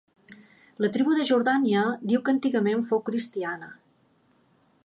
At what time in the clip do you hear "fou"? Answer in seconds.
2.93-3.05